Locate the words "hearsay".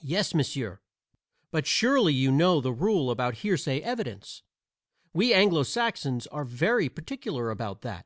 3.36-3.80